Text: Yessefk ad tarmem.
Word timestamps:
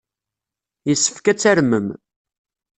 Yessefk 0.87 1.25
ad 1.31 1.37
tarmem. 1.39 1.87